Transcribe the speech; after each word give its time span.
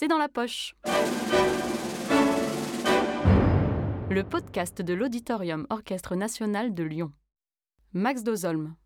c'est 0.00 0.08
dans 0.08 0.16
la 0.16 0.30
poche. 0.30 0.74
Le 4.08 4.22
podcast 4.22 4.80
de 4.80 4.94
l'Auditorium 4.94 5.66
Orchestre 5.68 6.16
National 6.16 6.72
de 6.72 6.84
Lyon. 6.84 7.12
Max 7.92 8.22
Dozolm. 8.22 8.76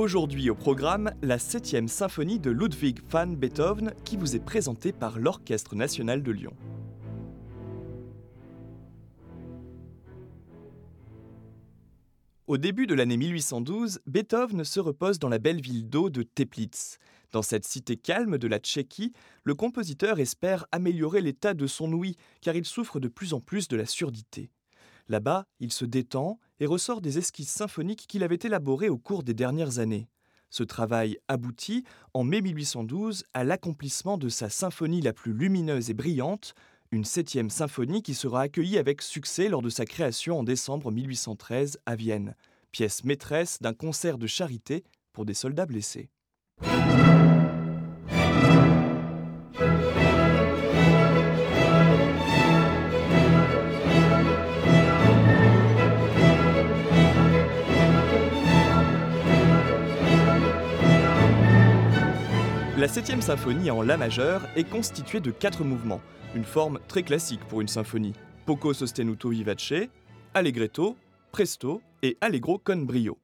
Aujourd'hui 0.00 0.48
au 0.48 0.54
programme, 0.54 1.12
la 1.20 1.36
7e 1.36 1.86
symphonie 1.86 2.38
de 2.38 2.50
Ludwig 2.50 3.00
van 3.10 3.26
Beethoven 3.26 3.92
qui 4.02 4.16
vous 4.16 4.34
est 4.34 4.42
présentée 4.42 4.92
par 4.92 5.18
l'Orchestre 5.18 5.74
national 5.74 6.22
de 6.22 6.32
Lyon. 6.32 6.54
Au 12.46 12.56
début 12.56 12.86
de 12.86 12.94
l'année 12.94 13.18
1812, 13.18 14.00
Beethoven 14.06 14.64
se 14.64 14.80
repose 14.80 15.18
dans 15.18 15.28
la 15.28 15.38
belle 15.38 15.60
ville 15.60 15.86
d'eau 15.86 16.08
de 16.08 16.22
Teplitz. 16.22 16.96
Dans 17.30 17.42
cette 17.42 17.66
cité 17.66 17.98
calme 17.98 18.38
de 18.38 18.48
la 18.48 18.58
Tchéquie, 18.58 19.12
le 19.44 19.54
compositeur 19.54 20.18
espère 20.18 20.64
améliorer 20.72 21.20
l'état 21.20 21.52
de 21.52 21.66
son 21.66 21.92
ouïe 21.92 22.16
car 22.40 22.56
il 22.56 22.64
souffre 22.64 23.00
de 23.00 23.08
plus 23.08 23.34
en 23.34 23.40
plus 23.40 23.68
de 23.68 23.76
la 23.76 23.84
surdité. 23.84 24.50
Là-bas, 25.10 25.44
il 25.58 25.72
se 25.72 25.84
détend 25.84 26.38
et 26.60 26.66
ressort 26.66 27.00
des 27.00 27.18
esquisses 27.18 27.50
symphoniques 27.50 28.06
qu'il 28.06 28.22
avait 28.22 28.38
élaborées 28.42 28.88
au 28.88 28.98
cours 28.98 29.22
des 29.22 29.34
dernières 29.34 29.78
années. 29.78 30.08
Ce 30.50 30.62
travail 30.62 31.18
aboutit, 31.28 31.84
en 32.12 32.24
mai 32.24 32.40
1812, 32.40 33.24
à 33.34 33.44
l'accomplissement 33.44 34.18
de 34.18 34.28
sa 34.28 34.48
symphonie 34.48 35.00
la 35.00 35.12
plus 35.12 35.32
lumineuse 35.32 35.90
et 35.90 35.94
brillante, 35.94 36.54
une 36.92 37.04
septième 37.04 37.50
symphonie 37.50 38.02
qui 38.02 38.14
sera 38.14 38.42
accueillie 38.42 38.78
avec 38.78 39.00
succès 39.00 39.48
lors 39.48 39.62
de 39.62 39.70
sa 39.70 39.84
création 39.84 40.40
en 40.40 40.42
décembre 40.42 40.90
1813 40.90 41.78
à 41.86 41.94
Vienne, 41.94 42.34
pièce 42.72 43.04
maîtresse 43.04 43.62
d'un 43.62 43.74
concert 43.74 44.18
de 44.18 44.26
charité 44.26 44.82
pour 45.12 45.24
des 45.24 45.34
soldats 45.34 45.66
blessés. 45.66 46.10
Septième 62.90 63.22
symphonie 63.22 63.70
en 63.70 63.82
La 63.82 63.96
majeur 63.96 64.42
est 64.56 64.68
constituée 64.68 65.20
de 65.20 65.30
quatre 65.30 65.62
mouvements, 65.62 66.00
une 66.34 66.42
forme 66.42 66.80
très 66.88 67.04
classique 67.04 67.40
pour 67.46 67.60
une 67.60 67.68
symphonie. 67.68 68.14
Poco 68.46 68.74
sostenuto 68.74 69.28
vivace, 69.28 69.88
allegretto, 70.34 70.96
presto 71.30 71.82
et 72.02 72.18
allegro 72.20 72.58
con 72.58 72.78
brio. 72.78 73.16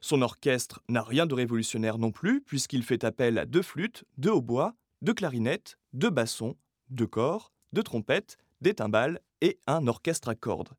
Son 0.00 0.22
orchestre 0.22 0.80
n'a 0.88 1.02
rien 1.02 1.26
de 1.26 1.34
révolutionnaire 1.34 1.98
non 1.98 2.10
plus, 2.10 2.40
puisqu'il 2.40 2.82
fait 2.84 3.04
appel 3.04 3.36
à 3.36 3.44
deux 3.44 3.60
flûtes, 3.60 4.04
deux 4.16 4.30
hautbois, 4.30 4.72
deux 5.02 5.12
clarinettes, 5.12 5.76
deux 5.92 6.10
bassons, 6.10 6.56
deux 6.88 7.06
corps, 7.06 7.52
deux 7.74 7.82
trompettes, 7.82 8.38
des 8.62 8.72
timbales 8.72 9.20
et 9.42 9.58
un 9.66 9.88
orchestre 9.88 10.30
à 10.30 10.34
cordes. 10.34 10.70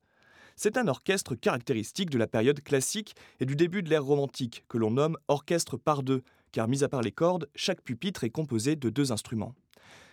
C'est 0.55 0.77
un 0.77 0.87
orchestre 0.87 1.35
caractéristique 1.35 2.09
de 2.09 2.17
la 2.17 2.27
période 2.27 2.63
classique 2.63 3.15
et 3.39 3.45
du 3.45 3.55
début 3.55 3.83
de 3.83 3.91
l'ère 3.91 4.03
romantique, 4.03 4.65
que 4.69 4.79
l'on 4.79 4.91
nomme 4.91 5.17
orchestre 5.27 5.77
par 5.77 6.01
deux, 6.01 6.23
car 6.53 6.69
mis 6.69 6.85
à 6.85 6.87
part 6.87 7.01
les 7.01 7.11
cordes, 7.11 7.49
chaque 7.55 7.81
pupitre 7.81 8.23
est 8.23 8.29
composé 8.29 8.77
de 8.77 8.89
deux 8.89 9.11
instruments. 9.11 9.53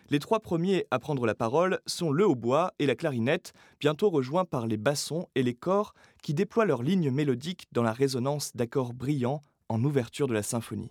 Les 0.08 0.19
trois 0.19 0.41
premiers 0.41 0.86
à 0.91 0.98
prendre 0.98 1.24
la 1.24 1.36
parole 1.36 1.78
sont 1.86 2.10
le 2.10 2.27
hautbois 2.27 2.72
et 2.80 2.86
la 2.86 2.96
clarinette, 2.96 3.52
bientôt 3.78 4.10
rejoints 4.10 4.44
par 4.44 4.66
les 4.66 4.77
bassons 4.77 5.28
et 5.36 5.45
les 5.45 5.55
corps 5.55 5.95
qui 6.20 6.34
déploient 6.34 6.64
leurs 6.64 6.83
lignes 6.83 7.12
mélodiques 7.12 7.68
dans 7.70 7.84
la 7.84 7.92
résonance 7.92 8.56
d'accords 8.56 8.92
brillants 8.92 9.42
en 9.68 9.84
ouverture 9.84 10.27
de 10.27 10.34
la 10.34 10.42
symphonie. 10.42 10.90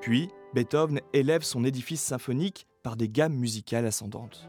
Puis, 0.00 0.30
Beethoven 0.54 1.00
élève 1.12 1.42
son 1.42 1.64
édifice 1.64 2.02
symphonique 2.02 2.66
par 2.82 2.96
des 2.96 3.08
gammes 3.08 3.34
musicales 3.34 3.86
ascendantes. 3.86 4.48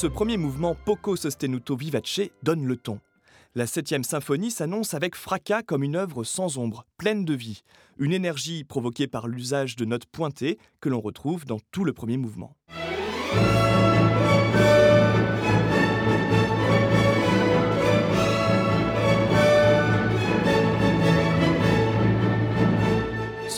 Ce 0.00 0.06
premier 0.06 0.38
mouvement 0.38 0.74
Poco 0.86 1.14
sostenuto 1.14 1.76
vivace 1.76 2.22
donne 2.42 2.64
le 2.64 2.78
ton. 2.78 3.00
La 3.54 3.66
septième 3.66 4.02
symphonie 4.02 4.50
s'annonce 4.50 4.94
avec 4.94 5.14
fracas 5.14 5.62
comme 5.62 5.82
une 5.82 5.94
œuvre 5.94 6.24
sans 6.24 6.56
ombre, 6.56 6.86
pleine 6.96 7.26
de 7.26 7.34
vie, 7.34 7.64
une 7.98 8.14
énergie 8.14 8.64
provoquée 8.64 9.08
par 9.08 9.28
l'usage 9.28 9.76
de 9.76 9.84
notes 9.84 10.06
pointées 10.06 10.56
que 10.80 10.88
l'on 10.88 11.02
retrouve 11.02 11.44
dans 11.44 11.60
tout 11.70 11.84
le 11.84 11.92
premier 11.92 12.16
mouvement. 12.16 12.56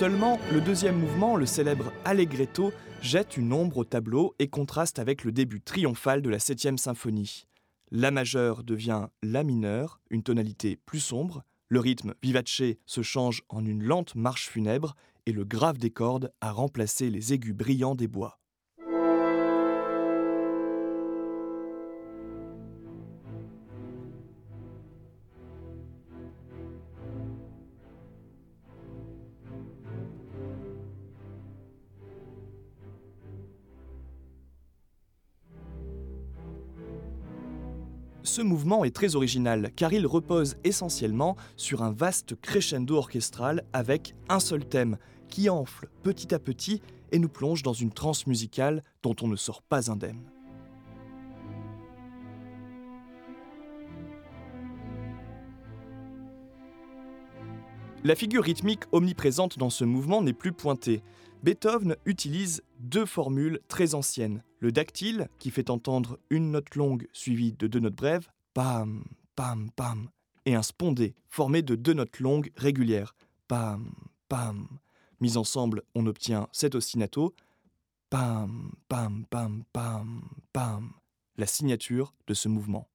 Seulement, 0.03 0.41
le 0.53 0.61
deuxième 0.61 0.99
mouvement, 0.99 1.37
le 1.37 1.47
célèbre 1.47 1.93
Allegretto, 2.05 2.73
jette 3.03 3.37
une 3.37 3.53
ombre 3.53 3.77
au 3.77 3.85
tableau 3.85 4.35
et 4.41 4.49
contraste 4.49 4.99
avec 4.99 5.23
le 5.23 5.31
début 5.31 5.61
triomphal 5.61 6.23
de 6.23 6.29
la 6.29 6.41
septième 6.41 6.77
symphonie. 6.77 7.47
La 7.93 8.11
majeure 8.11 8.65
devient 8.65 9.07
La 9.23 9.45
mineure, 9.45 10.01
une 10.11 10.25
tonalité 10.25 10.77
plus 10.87 10.99
sombre, 10.99 11.45
le 11.69 11.79
rythme 11.79 12.15
vivace 12.21 12.63
se 12.85 13.03
change 13.03 13.45
en 13.49 13.65
une 13.65 13.85
lente 13.85 14.17
marche 14.17 14.49
funèbre 14.49 14.97
et 15.27 15.31
le 15.31 15.45
grave 15.45 15.79
des 15.79 15.91
cordes 15.91 16.33
a 16.41 16.51
remplacé 16.51 17.09
les 17.09 17.33
aigus 17.33 17.55
brillants 17.55 17.95
des 17.95 18.09
bois. 18.09 18.42
Ce 38.25 38.41
mouvement 38.41 38.85
est 38.85 38.95
très 38.95 39.17
original 39.17 39.71
car 39.75 39.93
il 39.93 40.07
repose 40.07 40.57
essentiellement 40.63 41.37
sur 41.57 41.83
un 41.83 41.91
vaste 41.91 42.41
crescendo 42.41 42.97
orchestral 42.97 43.65
avec 43.73 44.15
un 44.29 44.39
seul 44.39 44.65
thème 44.65 44.97
qui 45.29 45.51
enfle 45.51 45.89
petit 46.05 46.33
à 46.33 46.39
petit 46.39 46.83
et 47.11 47.19
nous 47.19 47.29
plonge 47.29 47.63
dans 47.63 47.73
une 47.73 47.91
transe 47.91 48.27
musicale 48.29 48.85
dont 49.03 49.17
on 49.23 49.29
ne 49.29 49.37
sort 49.37 49.63
pas 49.63 49.91
indemne. 49.91 50.23
La 58.05 58.17
figure 58.17 58.43
rythmique 58.43 58.83
omniprésente 58.91 59.59
dans 59.59 59.71
ce 59.71 59.85
mouvement 59.85 60.23
n'est 60.23 60.33
plus 60.33 60.53
pointée. 60.53 61.05
Beethoven 61.45 61.95
utilise 62.05 62.65
deux 62.81 63.07
formules 63.07 63.61
très 63.69 63.95
anciennes. 63.95 64.43
Le 64.59 64.73
dactyle, 64.73 65.29
qui 65.39 65.53
fait 65.53 65.71
entendre 65.71 66.19
une 66.29 66.51
note 66.51 66.75
longue 66.75 67.07
suivie 67.13 67.53
de 67.53 67.69
deux 67.69 67.79
notes 67.79 67.95
brèves, 67.95 68.29
pam, 68.55 69.05
pam, 69.37 69.71
pam, 69.77 70.09
et 70.47 70.57
un 70.57 70.63
spondé 70.63 71.15
formé 71.29 71.63
de 71.63 71.77
deux 71.77 71.93
notes 71.93 72.19
longues 72.19 72.51
régulières, 72.57 73.15
pam, 73.47 73.93
pam. 74.29 74.67
Mis 75.21 75.37
ensemble, 75.37 75.83
on 75.95 76.07
obtient 76.07 76.49
cet 76.51 76.75
ostinato, 76.75 77.33
pam, 78.11 78.73
pam, 78.89 79.25
pam, 79.31 79.63
pam, 79.73 80.23
pam, 80.53 80.93
la 81.37 81.47
signature 81.47 82.15
de 82.27 82.35
ce 82.35 82.49
mouvement. 82.49 82.89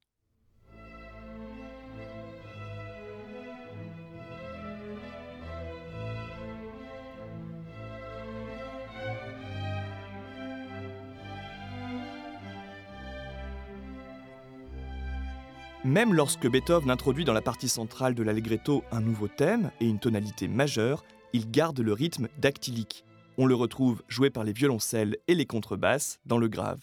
Même 15.88 16.13
lorsque 16.13 16.50
Beethoven 16.50 16.92
introduit 16.92 17.24
dans 17.24 17.31
la 17.31 17.42
partie 17.42 17.69
centrale 17.69 18.13
de 18.13 18.22
l'allegretto 18.22 18.84
un 18.92 19.00
nouveau 19.00 19.30
thème 19.30 19.72
et 19.80 19.86
une 19.86 20.00
tonalité 20.00 20.50
majeure, 20.50 21.06
il 21.31 21.50
garde 21.50 21.80
le 21.80 21.94
rythme 21.94 22.28
dactylique. 22.39 23.06
On 23.38 23.45
le 23.45 23.56
retrouve 23.56 24.04
joué 24.10 24.30
par 24.30 24.44
les 24.44 24.51
violoncelles 24.51 25.16
et 25.30 25.34
les 25.34 25.45
contrebasses 25.45 26.19
dans 26.25 26.39
le 26.39 26.50
grave. 26.50 26.81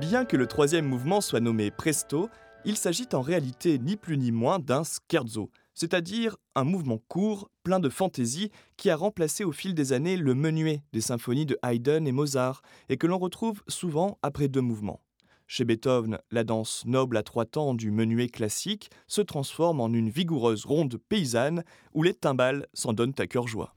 Bien 0.00 0.24
que 0.24 0.38
le 0.38 0.46
troisième 0.46 0.86
mouvement 0.86 1.20
soit 1.20 1.40
nommé 1.40 1.70
Presto, 1.70 2.30
il 2.66 2.76
s'agit 2.76 3.06
en 3.12 3.20
réalité 3.20 3.78
ni 3.78 3.96
plus 3.96 4.18
ni 4.18 4.32
moins 4.32 4.58
d'un 4.58 4.82
scherzo, 4.82 5.50
c'est-à-dire 5.72 6.36
un 6.56 6.64
mouvement 6.64 6.98
court, 7.06 7.48
plein 7.62 7.78
de 7.78 7.88
fantaisie, 7.88 8.50
qui 8.76 8.90
a 8.90 8.96
remplacé 8.96 9.44
au 9.44 9.52
fil 9.52 9.72
des 9.72 9.92
années 9.92 10.16
le 10.16 10.34
menuet 10.34 10.82
des 10.92 11.00
symphonies 11.00 11.46
de 11.46 11.56
Haydn 11.62 12.08
et 12.08 12.12
Mozart, 12.12 12.62
et 12.88 12.96
que 12.96 13.06
l'on 13.06 13.18
retrouve 13.18 13.62
souvent 13.68 14.18
après 14.22 14.48
deux 14.48 14.60
mouvements. 14.60 15.00
Chez 15.46 15.64
Beethoven, 15.64 16.18
la 16.32 16.42
danse 16.42 16.82
noble 16.86 17.16
à 17.16 17.22
trois 17.22 17.44
temps 17.44 17.72
du 17.72 17.92
menuet 17.92 18.28
classique 18.28 18.90
se 19.06 19.20
transforme 19.20 19.80
en 19.80 19.92
une 19.92 20.10
vigoureuse 20.10 20.64
ronde 20.64 20.98
paysanne 21.08 21.62
où 21.94 22.02
les 22.02 22.14
timbales 22.14 22.66
s'en 22.74 22.92
donnent 22.92 23.14
à 23.18 23.28
cœur 23.28 23.46
joie. 23.46 23.76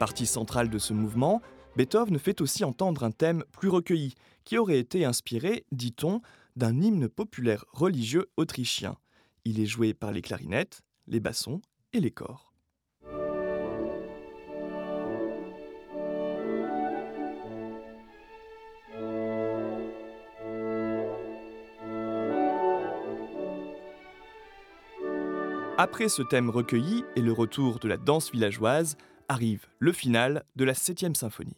Partie 0.00 0.24
centrale 0.24 0.70
de 0.70 0.78
ce 0.78 0.94
mouvement, 0.94 1.42
Beethoven 1.76 2.18
fait 2.18 2.40
aussi 2.40 2.64
entendre 2.64 3.04
un 3.04 3.10
thème 3.10 3.44
plus 3.52 3.68
recueilli, 3.68 4.14
qui 4.44 4.56
aurait 4.56 4.78
été 4.78 5.04
inspiré, 5.04 5.66
dit-on, 5.72 6.22
d'un 6.56 6.80
hymne 6.80 7.06
populaire 7.06 7.66
religieux 7.70 8.30
autrichien. 8.38 8.96
Il 9.44 9.60
est 9.60 9.66
joué 9.66 9.92
par 9.92 10.10
les 10.10 10.22
clarinettes, 10.22 10.80
les 11.06 11.20
bassons 11.20 11.60
et 11.92 12.00
les 12.00 12.10
corps. 12.10 12.54
Après 25.76 26.08
ce 26.08 26.22
thème 26.22 26.48
recueilli 26.48 27.04
et 27.16 27.20
le 27.20 27.32
retour 27.32 27.78
de 27.78 27.88
la 27.88 27.98
danse 27.98 28.32
villageoise, 28.32 28.96
arrive 29.30 29.66
le 29.78 29.92
final 29.92 30.42
de 30.56 30.64
la 30.64 30.72
7e 30.72 31.14
symphonie. 31.14 31.56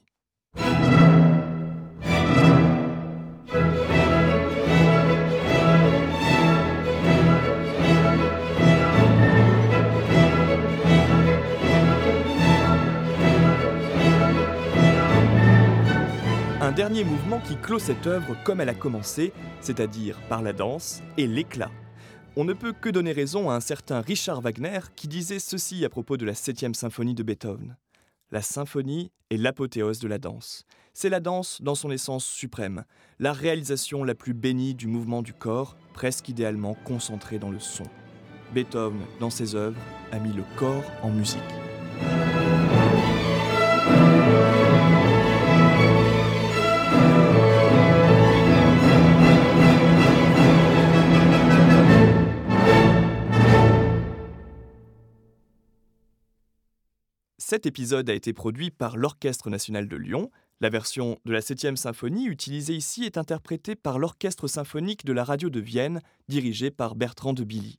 Un 16.60 16.72
dernier 16.72 17.04
mouvement 17.04 17.40
qui 17.40 17.56
clôt 17.56 17.78
cette 17.78 18.06
œuvre 18.06 18.36
comme 18.44 18.60
elle 18.60 18.68
a 18.68 18.74
commencé, 18.74 19.32
c'est-à-dire 19.62 20.18
par 20.28 20.42
la 20.42 20.52
danse 20.52 21.02
et 21.16 21.26
l'éclat. 21.26 21.70
On 22.34 22.44
ne 22.44 22.54
peut 22.54 22.72
que 22.72 22.88
donner 22.88 23.12
raison 23.12 23.50
à 23.50 23.54
un 23.54 23.60
certain 23.60 24.00
Richard 24.00 24.40
Wagner 24.40 24.80
qui 24.96 25.06
disait 25.06 25.38
ceci 25.38 25.84
à 25.84 25.90
propos 25.90 26.16
de 26.16 26.24
la 26.24 26.32
7e 26.32 26.72
symphonie 26.72 27.14
de 27.14 27.22
Beethoven. 27.22 27.76
La 28.30 28.40
symphonie 28.40 29.12
est 29.28 29.36
l'apothéose 29.36 29.98
de 29.98 30.08
la 30.08 30.16
danse. 30.16 30.64
C'est 30.94 31.10
la 31.10 31.20
danse 31.20 31.60
dans 31.60 31.74
son 31.74 31.90
essence 31.90 32.24
suprême, 32.24 32.84
la 33.18 33.34
réalisation 33.34 34.02
la 34.02 34.14
plus 34.14 34.32
bénie 34.32 34.74
du 34.74 34.86
mouvement 34.86 35.20
du 35.20 35.34
corps, 35.34 35.76
presque 35.92 36.30
idéalement 36.30 36.72
concentré 36.72 37.38
dans 37.38 37.50
le 37.50 37.60
son. 37.60 37.84
Beethoven, 38.54 39.02
dans 39.20 39.30
ses 39.30 39.54
œuvres, 39.54 39.80
a 40.10 40.18
mis 40.18 40.32
le 40.32 40.44
corps 40.56 40.90
en 41.02 41.10
musique. 41.10 41.61
Cet 57.52 57.66
épisode 57.66 58.08
a 58.08 58.14
été 58.14 58.32
produit 58.32 58.70
par 58.70 58.96
l'Orchestre 58.96 59.50
national 59.50 59.86
de 59.86 59.96
Lyon. 59.98 60.30
La 60.62 60.70
version 60.70 61.18
de 61.26 61.32
la 61.32 61.40
7e 61.40 61.76
symphonie 61.76 62.24
utilisée 62.24 62.74
ici 62.74 63.04
est 63.04 63.18
interprétée 63.18 63.74
par 63.76 63.98
l'Orchestre 63.98 64.48
symphonique 64.48 65.04
de 65.04 65.12
la 65.12 65.22
radio 65.22 65.50
de 65.50 65.60
Vienne, 65.60 66.00
dirigé 66.28 66.70
par 66.70 66.94
Bertrand 66.94 67.34
de 67.34 67.44
Billy. 67.44 67.78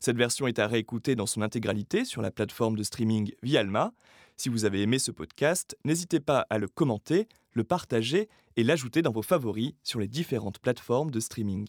Cette 0.00 0.18
version 0.18 0.48
est 0.48 0.58
à 0.58 0.66
réécouter 0.66 1.14
dans 1.14 1.24
son 1.24 1.40
intégralité 1.40 2.04
sur 2.04 2.20
la 2.20 2.30
plateforme 2.30 2.76
de 2.76 2.82
streaming 2.82 3.32
Vialma. 3.42 3.94
Si 4.36 4.50
vous 4.50 4.66
avez 4.66 4.82
aimé 4.82 4.98
ce 4.98 5.12
podcast, 5.12 5.78
n'hésitez 5.86 6.20
pas 6.20 6.46
à 6.50 6.58
le 6.58 6.68
commenter, 6.68 7.26
le 7.52 7.64
partager 7.64 8.28
et 8.56 8.64
l'ajouter 8.64 9.00
dans 9.00 9.12
vos 9.12 9.22
favoris 9.22 9.72
sur 9.82 9.98
les 9.98 10.08
différentes 10.08 10.58
plateformes 10.58 11.10
de 11.10 11.20
streaming. 11.20 11.66